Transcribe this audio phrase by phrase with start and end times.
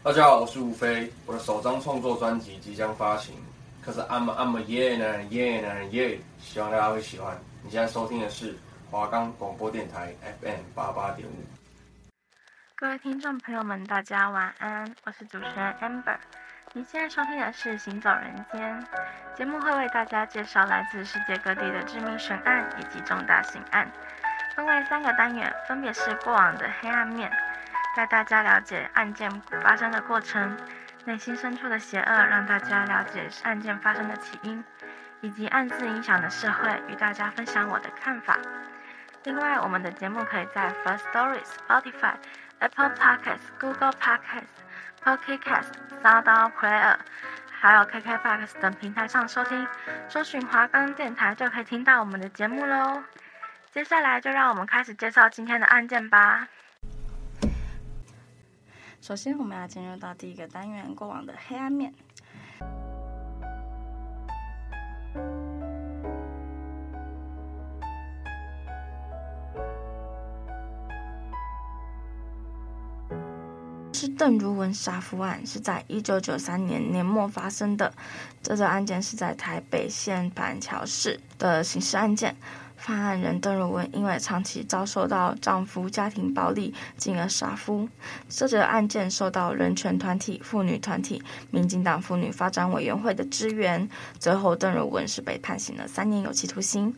[0.00, 3.34] 大家好，我是吴飞，我的首张创作专辑即将发行，
[3.84, 7.36] 可是 I'm I'm a yeah 男人 yeah 男人 yeah，希望大家会喜欢。
[7.64, 8.56] 你现在收听的是
[8.90, 11.32] 华冈广播电台 FM 八八点五。
[12.76, 16.16] 各位听众朋友们，大家晚安，我是主持人 Amber。
[16.72, 18.86] 你现在收听的是《行走人间》
[19.36, 23.90] 节目，会为大家介绍来自世界各地的知名悬案以及重大刑案，
[24.54, 27.30] 分为三个单元，分别是过往的黑暗面。
[27.96, 29.30] 带大家了解案件
[29.62, 30.56] 发生的过程，
[31.04, 34.64] 内心深处的邪恶，让大家了解案件发生的起因，
[35.20, 38.38] 以及暗自影响的社会，与大家分享我的看法。
[39.24, 42.14] 另外，我们的节目可以在 First Story、Spotify、
[42.60, 44.54] Apple Podcasts、Google Podcasts、
[45.02, 46.96] Pocket Casts、SoundOn Player，
[47.50, 49.66] 还有 KKBOX 等平台上收听。
[50.08, 53.02] 搜寻华冈电台就可以听到我们的节目喽。
[53.72, 56.46] 接下来就让我们开始介绍今天的案件吧。
[59.00, 61.94] 首先，我们要进入到第一个单元——过往的黑暗面。
[73.94, 77.92] 是邓如雯杀夫案，是在一九九三年年末发生的。
[78.42, 82.36] 这个案件是在台北县板桥市的刑事案件。
[82.78, 87.88] 犯案人邓如文因为长期遭受到丈夫家庭暴力，进而杀夫。
[88.28, 93.86] 这则案件受到人权团体、妇女团体、民进党妇女发展委员会的支援，
[94.18, 96.94] 最后邓如文是被判刑了三年有期徒刑。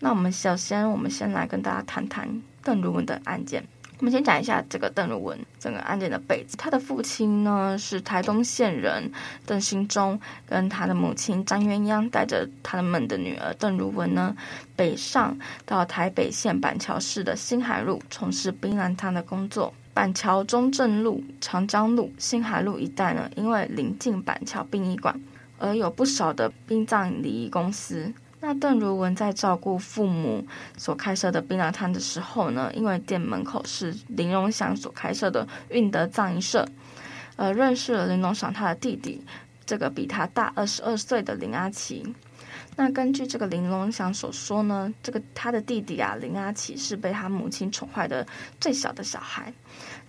[0.00, 3.64] 那我们首先，我们先来跟大家谈谈邓如文的案件。
[4.02, 6.56] 我们先讲一下这个邓如雯整个案件的背景。
[6.58, 9.08] 他的父亲呢是台东县人
[9.46, 14.36] 邓兴忠，跟他的母亲张鸳鸯带着他们的女儿邓如雯呢
[14.74, 19.72] 北上到台北县板桥市的新海路从事槟榔摊的工作。
[19.94, 25.14] 板桥中正路、长江路、新海路一带呢，因为临近板桥殡仪馆，
[25.58, 28.12] 而有不少的殡葬礼仪公司。
[28.44, 30.44] 那邓如雯在照顾父母
[30.76, 36.66] 所开设的槟榔摊的时候呢，因为店门口是林荣祥所开设的运德葬仪社，
[37.36, 39.24] 呃，认识了林荣祥他的弟弟，
[39.64, 42.04] 这个比他大二十二岁的林阿奇。
[42.74, 48.26] 那根据这个林荣祥所说呢，这个他的弟弟啊林阿奇是被他母亲宠坏的
[48.58, 49.54] 最小的小孩，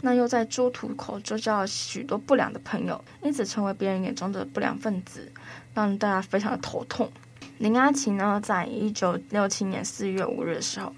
[0.01, 5.31] 那又在猪土口周交许多不良的朋友，因此成为别人眼中的不良分子，
[5.75, 7.11] 让大家非常的头痛。
[7.59, 10.93] 林阿奇呢，在一九六七年四月五日的时候，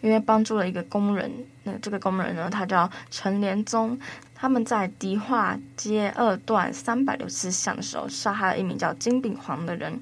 [0.00, 1.30] 因为帮助了一个工人，
[1.62, 3.98] 那这个工人呢，他叫陈连宗，
[4.34, 9.98] 他们在迪化街二段三百六十四巷的时候，杀害了一名叫金炳煌的人，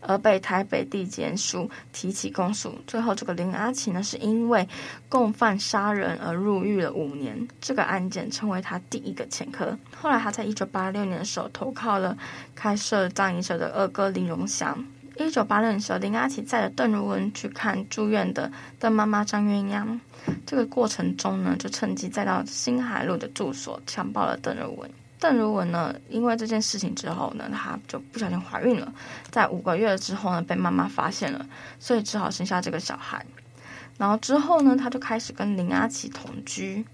[0.00, 2.78] 而被台北地检署提起公诉。
[2.86, 4.66] 最后，这个林阿奇呢，是因为
[5.10, 9.76] 共犯杀人而入狱了五年，这个案件成为他第一个前科。
[10.00, 12.16] 后来，他在一九八六年的时候投靠了
[12.54, 14.82] 开设葬仪社的二哥林荣祥。
[15.16, 19.98] 一九八六年时候，林阿奇载着邓如雯去看住院的邓妈妈张鸳鸯。
[20.44, 24.90] 这个过程中呢，就趁机再到新海路的住所强暴了邓如雯。
[25.20, 28.92] 邓如雯呢，因为这件事情之后呢，她就不小心怀孕了，
[29.30, 31.46] 在五个月之后呢，被妈妈发现了，
[31.78, 33.24] 所以只好生下这个小孩。
[33.96, 36.84] 然后之后呢，她就开始跟林阿奇同居。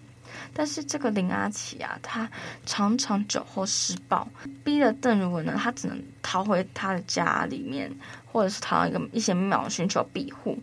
[0.53, 2.28] 但是这个林阿奇啊，他
[2.66, 4.28] 常常酒后施暴，
[4.65, 7.91] 逼得邓如雯呢，他只能逃回他的家里面，
[8.27, 10.59] 或者是逃到一个一些庙寻求庇护。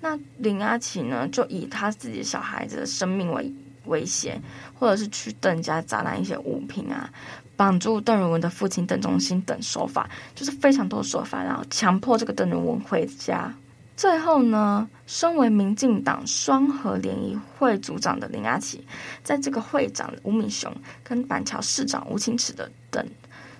[0.00, 3.52] 那林阿奇呢，就以他自己小孩子的生命为
[3.86, 4.40] 威胁，
[4.78, 7.10] 或者是去邓家砸烂一些物品啊，
[7.56, 13.52] 绑住邓如雯的父亲邓中兴等手法，就是非常多手法，然后强迫这个邓如雯回家。
[13.96, 18.84] 最后呢，身为民进党双核联谊会组长的林阿奇，
[19.22, 20.74] 在这个会长吴敏雄
[21.04, 23.06] 跟板桥市长吴清池的等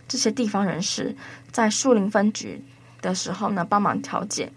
[0.09, 1.15] 这些地方人士，
[1.53, 2.61] 在树林分局
[3.01, 4.53] 的时候呢，帮忙调解，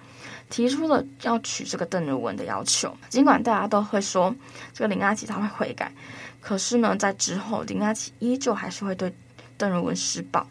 [0.50, 2.96] 提出了要娶这个邓如雯的要求。
[3.10, 4.36] 尽管大家都会说
[4.74, 5.92] 这个林阿奇他会悔改，
[6.42, 9.14] 可是呢，在之后林阿奇依旧还是会对
[9.58, 10.46] 邓如雯施暴。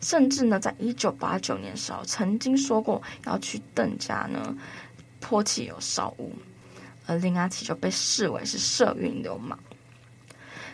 [0.00, 4.56] 甚至呢，在一九八九年的时候，曾经说过要去邓家呢
[5.20, 6.32] 泼汽油烧屋，
[7.06, 9.58] 而林阿奇就被视为是社运流氓。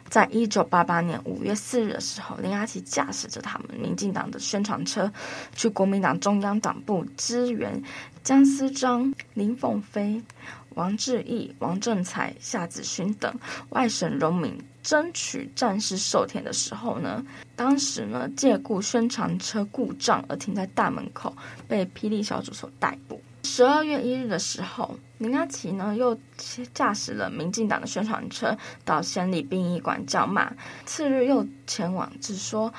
[0.09, 5.13] 在一九八八年五月四日的时候，林阿奇驾驶着他们民进党的宣传车
[5.57, 7.83] 去国民党中央党部支援
[8.23, 10.23] 江思章、林凤飞、
[10.77, 13.35] 王志毅、王正才、夏子勋等
[13.71, 14.57] 外省农民。
[14.83, 17.21] 争取战士授田的时候呢，
[17.57, 21.35] 当时呢借故宣传车故障而停在大门口，
[21.67, 23.21] 被霹雳小组所逮捕。
[23.43, 26.17] 十二月一日的时候，林阿琪呢又
[26.73, 30.53] 驾驶了民进党的宣传车到县立殡仪馆叫骂，
[30.85, 32.73] 次日又前往只说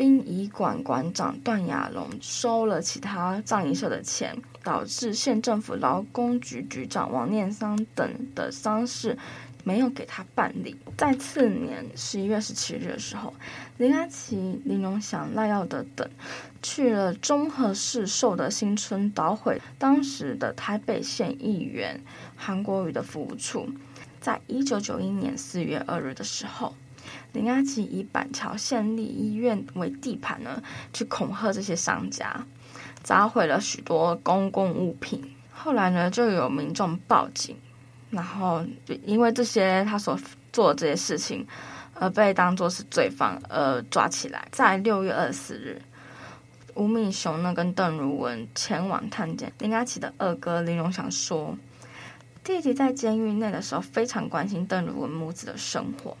[0.00, 9.18] 殡仪馆馆长段亚龙收了其他葬仪社的钱，导致县政府劳工局局长王念桑等的丧事。
[9.62, 10.74] 没有给他办理。
[10.96, 13.34] 在次年十一月十七日的时候，
[13.76, 16.08] 林阿琪、林荣祥、赖耀德等
[16.62, 22.00] 去了中和市寿德新村捣毁当时的台北县议员
[22.36, 23.68] 韩国瑜的服务处。
[24.18, 26.74] 在一九九一年四月二日的时候，
[27.32, 30.62] 林阿琪以板桥县立医院为地盘呢，
[30.92, 32.44] 去恐吓这些商家，
[33.02, 35.22] 砸毁了许多公共物品。
[35.52, 37.56] 后来呢，就有民众报警。
[38.10, 38.64] 然后，
[39.04, 40.18] 因为这些他所
[40.52, 41.46] 做的这些事情，
[41.94, 44.48] 而被当作是罪犯而抓起来。
[44.50, 45.80] 在六月二十四日，
[46.74, 49.52] 吴敏雄呢跟邓如文前往探监。
[49.60, 51.56] 林阿琪的二哥林荣祥说，
[52.42, 56.16] 弟弟在监狱内的时候非常关心邓如文母子的生活，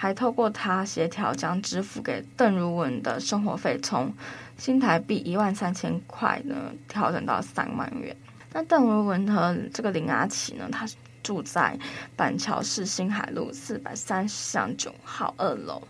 [0.00, 4.10] 还透过他协调将支付给邓如文的生活费从
[4.56, 8.16] 新台币一万三千块呢调整到三万元。
[8.54, 10.86] 那邓如文和这个林阿琪呢，他。
[11.22, 11.78] 住在
[12.16, 15.82] 板桥市新海路四百三十巷九号二楼。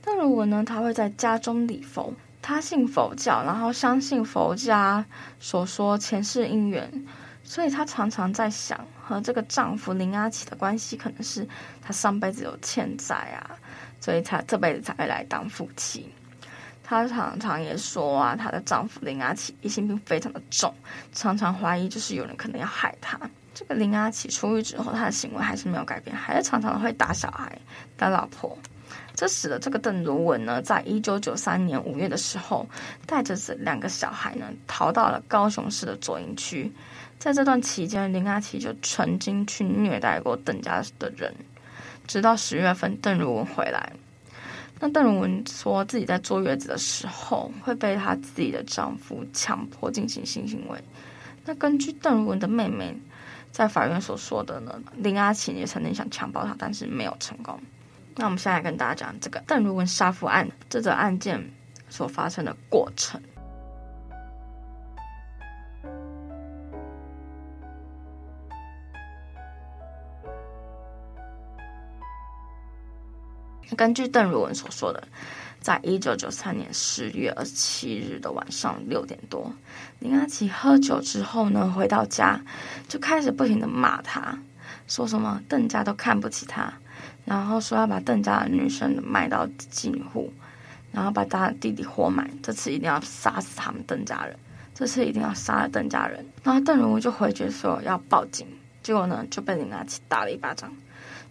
[0.00, 2.14] 邓如文呢，他会在家中礼佛。
[2.40, 5.04] 他信佛教，然后相信佛家
[5.40, 7.04] 所说前世姻缘，
[7.48, 11.48] 所以他常常在想，和这个丈夫林阿琪的关系，可能是
[11.80, 13.56] 他上辈子有欠债啊，
[13.98, 16.12] 所以他这辈子才会来当夫妻。
[16.84, 20.72] 他常常也说啊，她的丈夫林阿琪疑心病非常的重，
[21.12, 23.18] 常常怀疑就是有人可能要害她。
[23.54, 27.58] 这个林阿琪出狱之后，他的行为还是没有改变，还是常常会打小孩、
[27.96, 28.56] 打老婆。
[29.18, 32.64] 这使得这个邓如文呢，在一九九三年五月的时候，
[33.04, 36.70] 带着这两个小孩呢，逃到了高雄市的左营区。
[37.18, 41.34] 在这段期间，林阿琪就曾经去虐待过邓家的人，
[42.06, 43.92] 直到十月份邓如文回来。
[44.78, 50.78] 那邓如文说自己在坐月子的时候，会被她自己的丈夫强迫进行性行为。
[51.44, 52.96] 那根据邓如文的妹妹。
[53.50, 57.58] 在法院所说的呢，林阿琪也曾经想强暴她，但是没有成功。
[58.20, 61.52] 那我们现在来跟大家讲这个邓如文杀夫案这个案件
[61.88, 63.22] 所发生的过程。
[73.76, 75.06] 根据邓如文所说的。
[75.60, 79.52] 在一九九三年十月二十七日的晚上六点多，
[79.98, 82.40] 林阿琪喝酒之后呢，回到家
[82.88, 84.38] 就开始不停的骂他，
[84.86, 86.72] 说什么邓家都看不起他，
[87.28, 90.32] 然后说要把邓家的女生卖到禁户，
[90.90, 94.34] 然后把他的弟弟活埋，这次一定要杀死他们邓家人，
[94.74, 96.24] 这次一定要杀了邓家人。
[96.42, 98.46] 然后邓如就回绝说要报警，
[98.82, 100.72] 结果呢就被林阿琪打了一巴掌。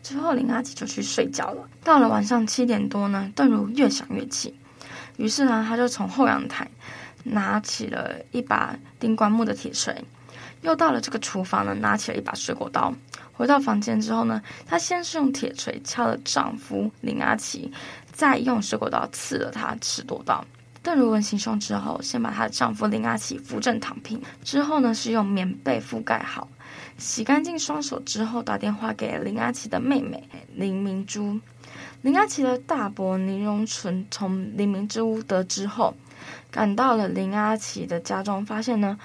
[0.04, 1.68] 之后，林阿琪就去睡觉了。
[1.84, 4.56] 到了晚上七点多呢，邓如越想越气，
[5.18, 6.70] 于是呢，他就从后阳台
[7.24, 10.06] 拿起了一把钉棺木的铁锤，
[10.62, 12.94] 又到了这个厨房呢，拿起了一把水果刀。
[13.34, 17.72] 回到房间之后呢，她先是用铁锤敲了丈夫林阿琪，
[18.12, 20.44] 再用水果刀刺了他十多刀。
[20.82, 26.48] 邓如文行凶之后，先把她的丈夫林阿琪扶正躺平，之后呢，是用棉被覆盖好。
[26.98, 31.40] 洗干净双手之后，打电话给林阿琪的妹妹林明珠。
[32.02, 35.94] 林阿琪的大伯林荣纯从林明之屋得知后，
[36.50, 38.98] 赶到了林阿琪的家中，发现呢，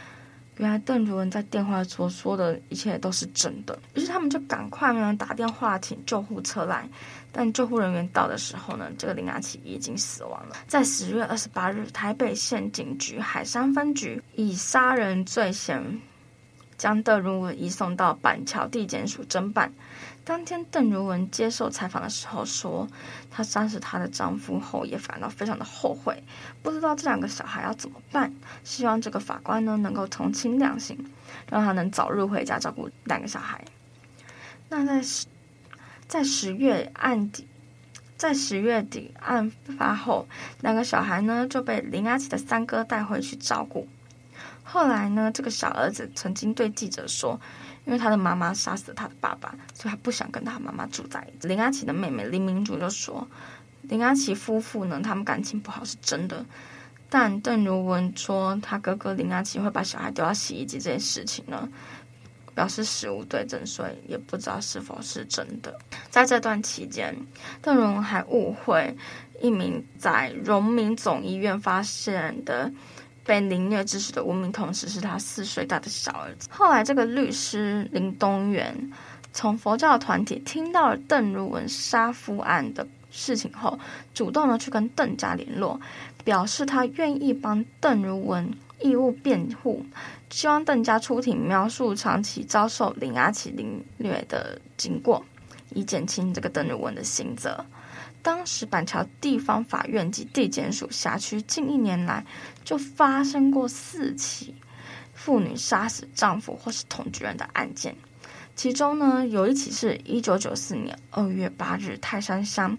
[0.58, 3.78] 原来邓如文在电话所说的一切都是真的。
[3.94, 6.88] 于是他们就赶快呢打电话请救护车来。
[7.32, 10.56] 但救护人员到的时候呢，这个林阿琪已经死亡了。
[10.68, 16.00] 在十月二十八日，台北县警局海山分局以杀人罪嫌。
[16.78, 19.72] 将邓如文移送到板桥地检署侦办。
[20.24, 22.86] 当天，邓如文接受采访的时候说，
[23.28, 26.22] 她杀死她的丈夫后也感到非常的后悔，
[26.62, 28.32] 不知道这两个小孩要怎么办。
[28.62, 30.96] 希望这个法官呢能够从轻量刑，
[31.50, 33.64] 让他能早日回家照顾两个小孩。
[34.68, 35.26] 那在十
[36.06, 37.48] 在十月案底，
[38.16, 40.28] 在十月底案发后，
[40.60, 43.88] 两个小孩呢就被林阿琪的三哥带回去照顾。
[44.62, 47.40] 后来呢，这个小儿子曾经对记者说，
[47.84, 51.48] 因为他的妈妈杀死了他的爸爸，所以他不想跟他妈妈住在一起。
[51.48, 53.26] 林阿琪的妹妹林明珠就说，
[53.82, 56.46] 林阿琪夫妇呢，他们感情不好是真的，
[57.10, 61.68] 但邓如文说他哥哥林阿琪会把小孩丢到洗衣机这件事情呢，
[62.54, 65.76] 表示死无对证，所以也不知道是否是真的。
[66.08, 67.16] 在这段期间，
[67.60, 68.96] 邓如文还误会
[69.40, 72.70] 一名在荣民总医院发现的。
[73.24, 76.48] 被凌虐致死的无名同时是他四岁大的小儿子。
[76.50, 78.92] 后来，这个律师林东元
[79.32, 83.78] 从佛教团体听到了邓如文杀夫案的事情后，
[84.12, 85.80] 主动的去跟邓家联络，
[86.24, 88.50] 表示他愿意帮邓如文
[88.80, 89.84] 义务辩护，
[90.30, 95.24] 希望邓家出庭描述长期遭受林阿奇凌虐的经过，
[95.70, 97.64] 以减轻这个邓如文的刑责。
[98.22, 102.24] 当时板桥地方法院及地检署辖区近一年来
[102.64, 104.54] 就发生过四起
[105.12, 107.94] 妇女杀死丈夫或是同居人的案件，
[108.54, 112.76] 其中呢有一起是一九九四年二月八日泰山乡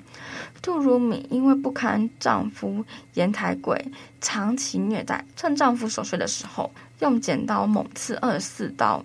[0.62, 3.86] 杜如敏因为不堪丈夫严台贵
[4.22, 9.04] 长期虐待，趁丈夫熟睡的时候用剪刀猛刺二十四刀，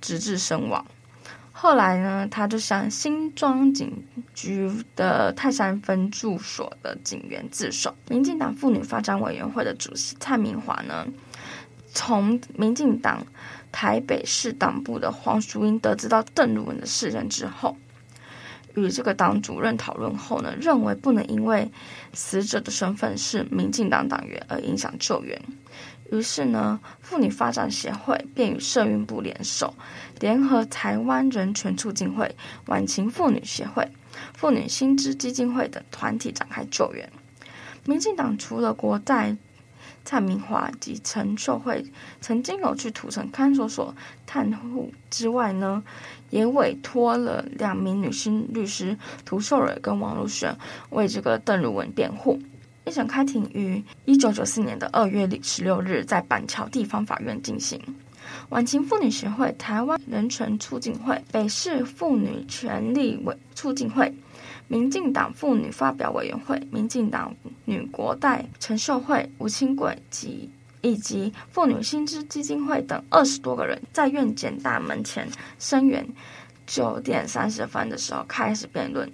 [0.00, 0.84] 直至身亡。
[1.60, 7.92] 后来呢，他就向新庄警局的泰山分驻所的警员自首。
[8.08, 11.04] 民进党妇女发展委员会的主席蔡明华呢，
[11.92, 13.26] 从民进党
[13.72, 17.76] 台北市党部的黄淑英得知到邓如文的事件之后，
[18.76, 21.68] 与这个党主任讨论后呢，认为不能因为
[22.12, 25.42] 死者的身份是民进党党员而影响救援。
[26.10, 29.74] 于是呢，妇女发展协会便与社运部联手，
[30.20, 32.34] 联合台湾人权促进会、
[32.66, 33.86] 晚晴妇女协会、
[34.34, 37.10] 妇女薪资基金会等团体展开救援。
[37.84, 39.36] 民进党除了国代
[40.04, 41.84] 蔡明华及陈秀慧
[42.20, 43.94] 曾经有去土城看守所
[44.26, 45.82] 探护之外呢，
[46.30, 48.96] 也委托了两名女性律师
[49.26, 50.56] 涂秀蕊跟王如璇
[50.90, 52.40] 为这个邓如雯辩护。
[52.88, 57.78] 一审开庭于一九九四年的二月十六日在板桥地方法院进行。
[58.48, 64.10] 晚晴妇女协会、台湾人权促进会、北市妇女权利委促进会、
[64.68, 67.34] 民进党妇女发表委员会、民进党
[67.66, 70.48] 女国代陈秀慧、吴清贵及
[70.80, 75.28] 以及妇女新知基金会等二十多个人，在院检大门前
[75.58, 76.06] 声援。
[76.66, 79.10] 九点三十分的时候开始辩论，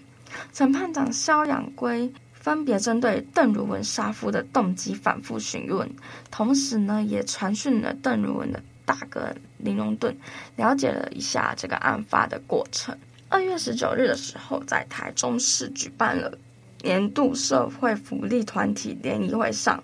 [0.53, 2.13] 审判长萧养圭。
[2.45, 5.91] 分别针对邓如雯杀夫的动机反复询问，
[6.31, 10.15] 同时呢，也传讯了邓如雯的大哥林荣顿，
[10.57, 12.95] 了解了一下这个案发的过程。
[13.31, 16.37] 二月十九日的时候，在台中市举办了
[16.83, 19.83] 年度社会福利团体联谊会上，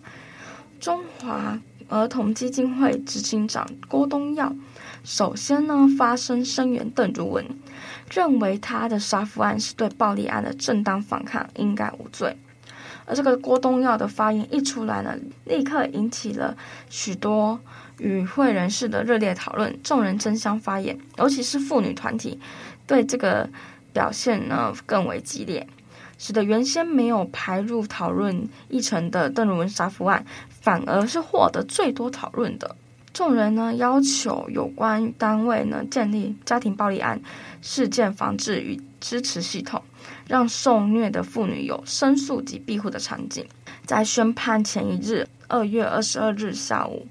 [0.78, 4.54] 中华儿童基金会执行长郭东耀
[5.02, 7.42] 首先呢发声声援邓如雯，
[8.10, 12.36] 认为他的杀夫案是对暴力案的正当反抗，应该无罪。
[13.10, 16.56] 而这个郭东耀的发言一出来呢，立刻引起了
[16.88, 17.58] 许多
[17.98, 22.38] 与会人士的热烈讨论，众人争相发言，尤其是妇女团体
[22.86, 23.50] 对这个
[23.92, 25.66] 表现呢更为激烈，
[26.18, 32.76] 使得原先没有排入讨论议程的邓如雯杀夫案，反而是获得最多讨论的。
[33.12, 37.20] 众人呢要求有关单位呢建立家庭暴力案
[37.60, 39.82] 事件防治与支持系统。
[40.26, 43.46] 让受虐的妇女有申诉及庇护的场景。
[43.84, 47.06] 在宣判前一日，二月二十二日下午，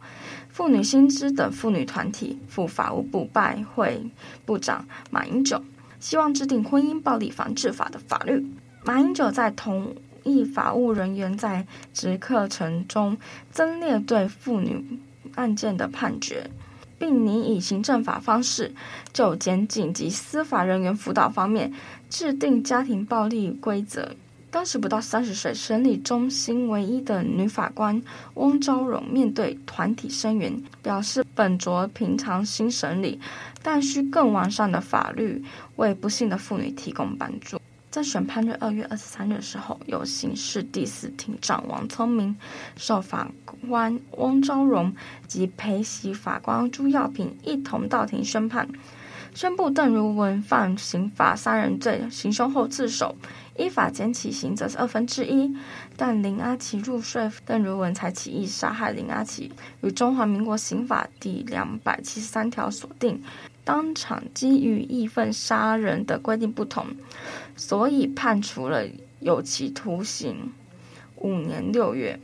[0.49, 4.09] 妇女新知等妇女团体赴法务部拜会
[4.45, 5.61] 部长马英九，
[5.99, 8.45] 希望制定婚姻暴力防治法的法律。
[8.85, 13.17] 马英九在同意法务人员在职课程中
[13.51, 14.99] 增列对妇女
[15.35, 16.49] 案件的判决。
[16.97, 18.73] 并拟以行政法方式，
[19.13, 21.71] 就检警及司法人员辅导方面
[22.09, 24.15] 制定家庭暴力规则。
[24.51, 28.01] 当时不到三十岁、审理中心唯一的女法官
[28.33, 33.19] 翁昭荣面对团体声援，表示本着平常心审理，
[33.61, 35.43] 但需更完善的法律
[35.75, 37.61] 为不幸的妇女提供帮助。
[37.91, 42.35] 在审判日二月二十三日的时候，由刑事第四庭长王聪明
[42.75, 43.29] 受法
[43.67, 44.91] 官翁昭荣
[45.27, 48.67] 及陪席法官朱耀平一同到庭宣判，
[49.33, 53.15] 宣布邓如文犯刑法杀人罪，行凶后自首，
[53.57, 55.55] 依法减轻刑责是二分之一。
[55.95, 63.21] 但林阿奇入睡，邓如文才起意杀害林阿奇，与中华民国刑法第两百七十三条所定。
[63.63, 66.87] 当场基于义愤杀人的规定不同，
[67.55, 68.83] 所以判处了
[69.19, 70.51] 有期徒刑
[71.17, 72.19] 五年六月。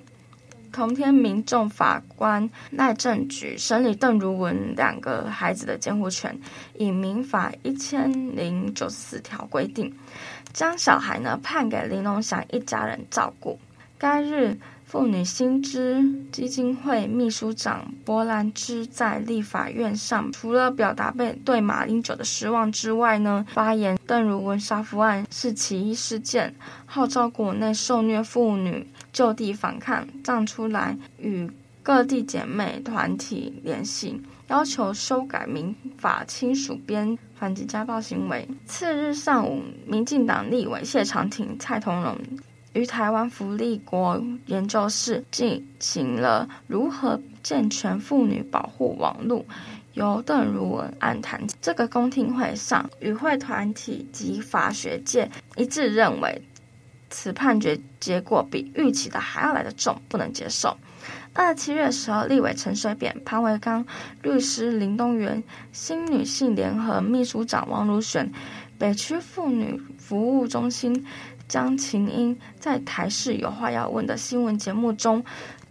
[0.76, 6.38] 同天，民众法官赖正举审理邓如文两个孩子的监护权，
[6.78, 9.96] 以民法一千零九十四条规定，
[10.52, 13.58] 将小孩呢判给林龙祥一家人照顾。
[13.98, 14.58] 该日。
[14.86, 16.02] 妇女新知
[16.32, 26.54] 基金会秘书长波兰芝在立法院上，除了表达被对马英九的失望之外呢，发言邓如文杀夫案是奇异事件，
[26.86, 31.50] 号召国内受虐妇女就地反抗，站出来与
[31.82, 38.48] 各地姐妹团体联系，要求修改民法亲属编，反击家暴行为。
[38.68, 42.16] 次日上午，民进党立委谢长廷、蔡同荣
[42.76, 49.46] 于台湾福利国研究室进行了如何健全妇女保护网路，
[49.94, 51.42] 由邓如文案谈。
[51.62, 56.42] 这个公听会上，与会团体及法学界一致认为，
[57.10, 60.76] 此判决结果比预期的还要来得重，不能接受。
[61.34, 63.86] 二七月的时候，立委陈水扁、潘维刚、
[64.22, 65.42] 律师林东元、
[65.72, 68.30] 新女性联合秘书长王如璇、
[68.78, 71.06] 北区妇女服务中心
[71.48, 75.24] 江琴英在台视有话要问的新闻节目中，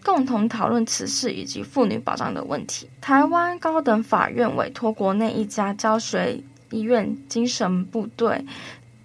[0.04, 2.88] 共同讨论此事以及妇女保障的问题。
[3.00, 6.40] 台湾高等法院委托国内一家教学
[6.70, 8.44] 医院精神部队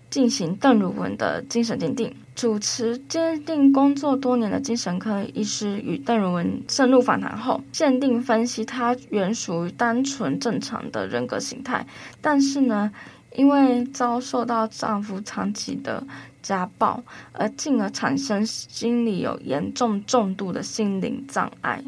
[0.10, 2.16] 进行邓如文的精神鉴定。
[2.36, 11.86] 主持鉴定工作多年的精神科医师与邓如文深入访谈后，鉴定分析她原属于单纯正常的人格形态，
[12.22, 12.90] 但是呢，
[13.36, 16.02] 因为遭受到丈夫长期的
[16.42, 17.04] 家暴，
[17.34, 21.84] 而进而产生心理有严重重度的心灵障碍，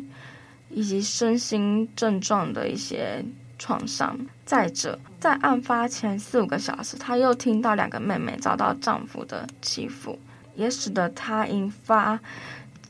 [0.70, 3.24] 以及身心症状的一些
[3.58, 4.20] 创伤。
[4.46, 10.20] 再者，在案发前四五个小时，她又听到两个妹妹遭到丈夫的欺负。
[10.53, 12.20] 也使得她引发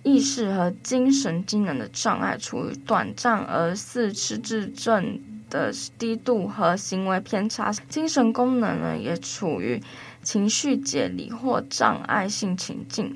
[0.01, 9.80] 意识和精神机能的障碍，处于短暂而似失智症的低度和行为偏差，精神功能呢也处于
[10.24, 13.13] 情绪解离或障碍性情境，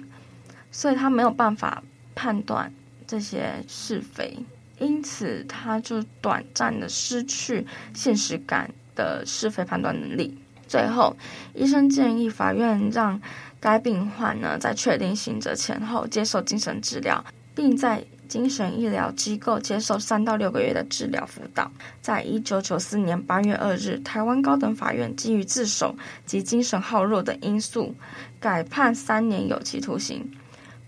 [0.71, 1.83] 所以他没有办法
[2.13, 2.71] 判断
[3.07, 4.37] 这些是非，
[4.79, 10.37] 因此他就短暂的失去现实感的是非判断能力。
[10.67, 11.15] 最后，
[11.53, 13.21] 医生建议法院让。
[13.57, 21.71] 该病患呢，在确定刑责前后接受精神治疗，并在精神医疗机构接受三到六个月的治疗辅导。
[22.01, 27.95] 在一九九四年八月二日，台湾高等法院基于自首及精神耗弱的因素，
[28.39, 30.31] 改判三年有期徒刑，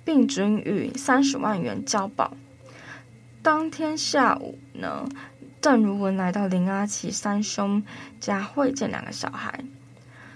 [0.03, 2.35] 并准予三十万元交保。
[3.41, 5.07] 当天下午呢，
[5.61, 7.83] 邓如文来到林阿奇三兄
[8.19, 9.63] 家会见两个小孩。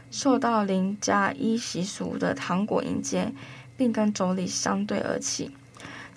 [0.10, 3.32] 受到林家依习俗的糖果迎接，
[3.78, 5.52] 并跟妯娌相对而泣。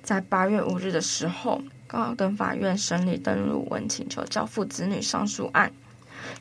[0.05, 5.73] 在八月五日的时候，高等法院审理邓如文请求交付子女上诉案。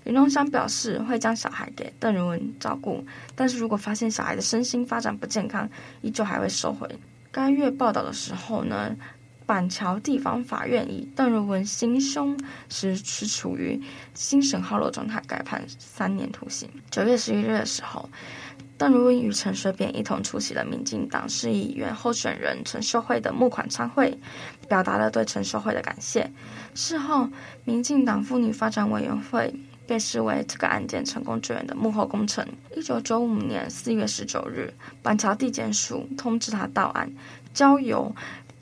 [0.04, 5.70] 林荣祥表示会将小孩给邓如文照顾，但是如果发现小孩的身心发展不健康，
[6.02, 6.88] 依旧还会收回。
[7.32, 8.96] 该月报道的时候呢，
[9.46, 12.38] 板桥地方法院以邓如文行凶
[12.70, 13.82] 时是处于
[14.14, 16.70] 精神耗弱状态，改判三年徒刑。
[16.92, 18.10] 九月十一日的时候，
[18.78, 24.18] 邓如文与陈水扁一同出席了民进党市议员候选人陈秀惠的募款餐会，
[24.68, 26.30] 表达了对陈秀惠的感谢。
[26.74, 27.28] 事后，
[27.64, 29.54] 民进党妇女发展委员会
[29.86, 32.48] 被视为这个案件成功救援的幕后功臣。
[32.76, 37.12] 一九九五年四月十九日，板桥地检署通知他到案，
[37.54, 38.14] 交由。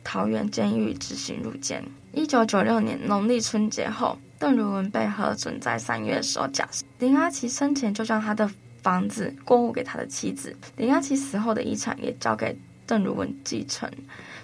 [0.03, 1.79] 桃园监狱执行入监。
[2.11, 6.83] 一九九六年农历春节后，邓如文被核准在三月的时候假释。
[6.97, 8.49] 林阿奇生前就将他的
[8.81, 13.89] 房子过户给他的妻子，林阿奇死后的遗产也交给邓如文继承。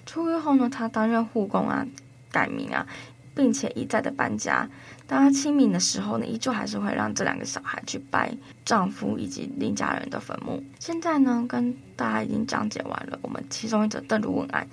[0.06, 1.86] 出狱后呢，他担任护工啊，
[2.32, 2.86] 改名啊，
[3.36, 4.70] 并且一再的搬家。
[5.08, 8.32] 当他清明的时候呢，依旧还是会让这两个小孩去拜
[8.66, 10.64] 丈夫以及林家人的坟墓。
[10.80, 14.68] 现在呢，跟大家已经讲解完了我们其中一则邓如文案。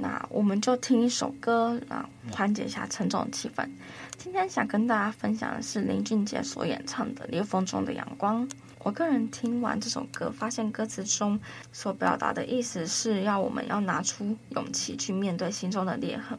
[0.00, 3.68] 那我们就听一首歌，啊，缓解一下沉重的气氛。
[4.16, 8.46] 今天想跟大家分享的是林俊杰所演唱的《裂缝中的阳光》。
[8.80, 11.40] 我个人听完这首歌，发现歌词中
[11.72, 16.38] 所表达的意思是要我们要拿出勇气去面对心中的裂痕。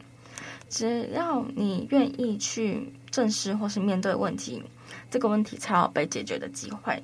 [0.68, 4.62] 只要你愿意去正视或是面对问题，
[5.10, 7.02] 这个问题才有被解决的机会。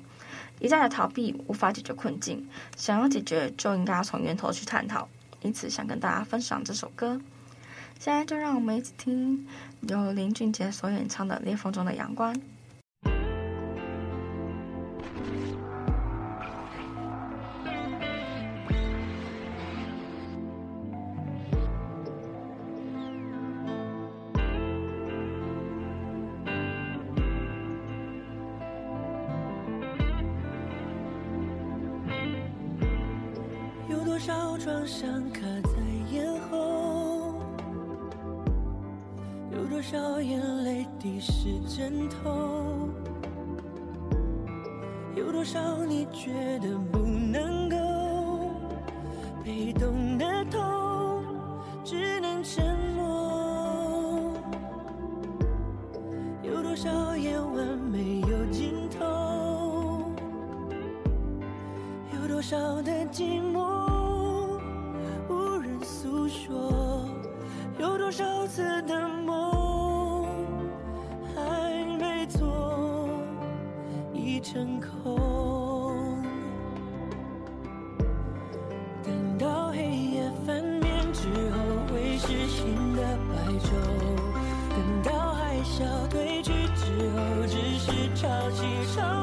[0.59, 5.09] 一再的逃避无法解决困境，想要解决就应该从源头去探讨。
[5.43, 7.21] 因此，想跟大家分享这首歌。
[7.99, 9.47] 现在就让我们一起听
[9.81, 12.33] 由林俊杰所演唱的《裂缝中的阳光》。
[39.83, 42.87] 少眼泪滴湿枕头？
[45.13, 47.02] 有多少你觉得不
[88.51, 89.22] 起潮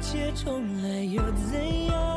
[0.00, 2.09] 一切重来又怎样？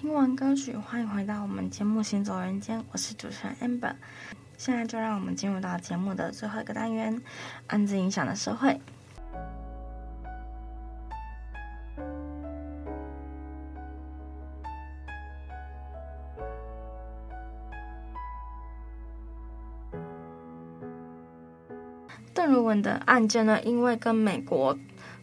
[0.00, 3.92] 听完歌曲，欢迎回到我们节目《行走人间》，我是主持人 Amber。
[4.56, 7.20] 现在就让我们进入到节目的最后一个单元——
[7.68, 8.80] 案子影响的社会。
[22.32, 24.78] 邓如文的案件呢，因为跟美国。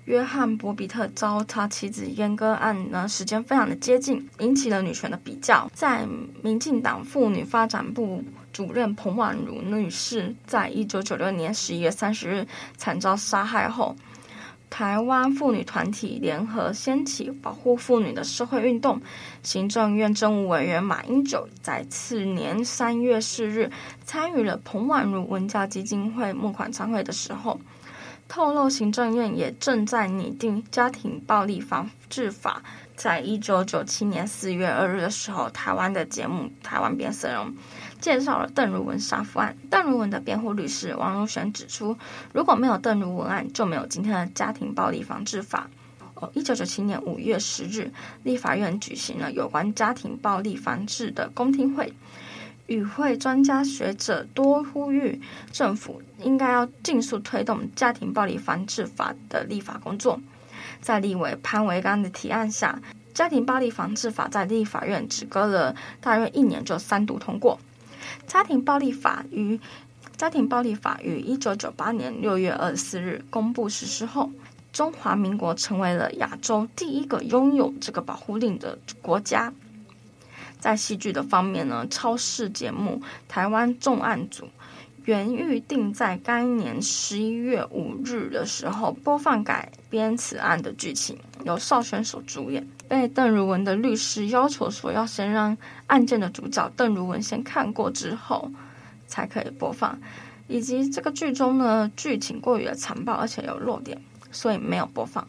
[0.08, 5.70] 约翰·博比特遭他妻子阉割案呢，时间非常的接近，引起了女权的比较。
[5.74, 6.08] 在
[6.42, 13.98] 民进党妇女发展部主任彭婉如女士在一九九六年十一月三十日惨遭杀害后，
[14.70, 19.02] 台湾妇女团体联合掀起保护妇女的社会运动。
[19.44, 23.70] 行政院政务委员马英九在次年三月四日
[24.06, 27.60] 参与了彭婉如文教基金会募款参会的时候。
[28.28, 32.62] 透露，行政院也正在拟定家庭暴力防治法。
[32.96, 37.52] 在一九九七年四月二日的时候，台湾的节目《台湾变色龙》
[38.02, 39.56] 介绍了邓如文杀夫案。
[39.70, 41.96] 邓如文的辩护律师王如玄指出，
[42.34, 45.70] 如果没有邓如文案，就没有今天的家庭暴力防治法。
[46.16, 47.92] 哦，一九九七年五月十日，
[48.24, 51.94] 立法院举行了有关家庭暴力防治的公听会。
[52.68, 55.20] 与会专家学者多呼吁
[55.52, 60.20] 政府应该要尽速推动家庭暴力防治法的立法工作。
[60.80, 62.80] 在立委潘维刚的提案下，
[63.14, 67.58] 家庭暴力防治法在立法院只隔了大约一年就三读通过。
[68.28, 69.60] 家庭暴力法于
[70.16, 74.30] 家庭暴力法于一九九八年六月二十四日公布实施后，
[74.74, 79.52] 中华民国成为了亚洲第一个拥有这个保护令的国家。
[80.60, 84.46] 在戏剧的方面呢，超视节目《台湾重案组》
[85.06, 92.68] 原预定在该年十一月五日的时候播放改编此案的剧情，由邵选手主演。
[92.90, 98.52] 被邓如文的律师要求说，要先让案件的主角邓如文先看过之后，
[99.08, 99.98] 才可以播放。
[100.48, 105.26] 以及这个剧中呢，剧情过于的残暴，而且有弱点，所以没有播放。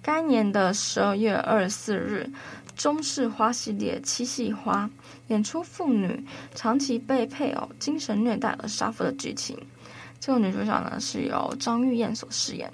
[0.00, 2.30] 该年的十二月二十四日。
[2.76, 4.88] 中式花系列七系花
[5.28, 9.56] 演出妇女长期被配偶精神虐待而杀夫的剧情。
[10.18, 12.72] 这个女主角呢是由张玉燕所饰演。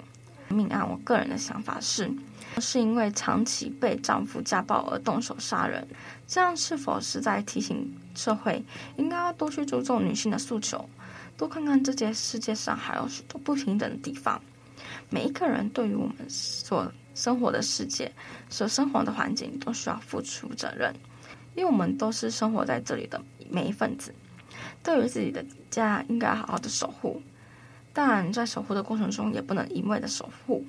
[0.49, 2.11] 命案，我个人的想法是，
[2.57, 5.87] 是因为长期被丈夫家暴而动手杀人。
[6.25, 8.63] 这样是否是在提醒社会，
[8.97, 10.83] 应该要多去注重女性的诉求，
[11.37, 14.41] 多看看这些世界上还有许多不平等的地方。
[15.11, 18.11] 每一个人对于我们所生活的世界，
[18.49, 20.93] 所生活的环境都需要付出责任，
[21.55, 24.13] 因为我们都是生活在这里的每一份子，
[24.83, 27.21] 对于自己的家应该好好的守护。
[27.91, 30.63] 但在守护的过程中，也不能一味的守护，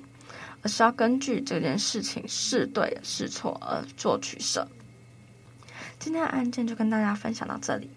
[0.63, 4.67] 而是要根据这件事情是对是错而做取舍。
[5.99, 7.89] 今天的案件就跟大家分享到这里，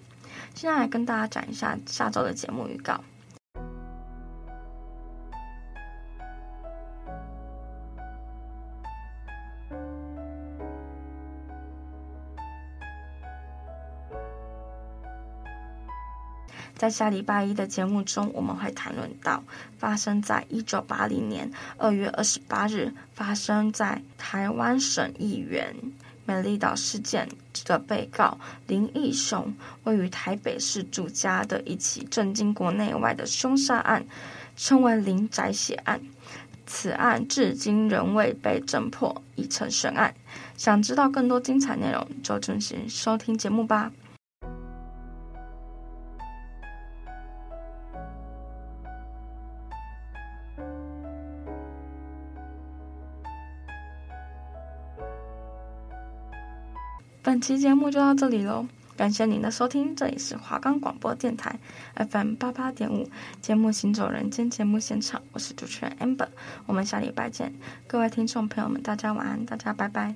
[0.54, 3.02] 现在来跟大家讲一下下周的节目预告。
[16.84, 19.42] 在下礼拜一的节目中，我们会谈论到
[19.78, 25.74] 发生在一九八零年二月二十八日，发生在台湾省议员
[26.26, 27.26] 美丽岛事件
[27.64, 34.04] 的被告林义雄位于台北市住家的一起震惊国内外的凶杀案，
[34.54, 35.98] 称为林宅血案。
[36.66, 40.14] 此案至今仍未被侦破，已成悬案。
[40.58, 43.90] 想知道更多精彩内容，就准时收听节目吧。
[57.34, 58.64] 本期节目就到这里喽，
[58.96, 61.58] 感谢您的收听，这里是华冈广播电台
[61.96, 63.10] FM 八八点五
[63.42, 66.28] 节目《行走人间》节目现场，我是主持人 Amber，
[66.66, 67.52] 我们下礼拜见，
[67.88, 70.14] 各位听众朋友们，大家晚安，大家拜拜。